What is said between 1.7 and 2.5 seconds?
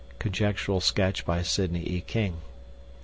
E. King.)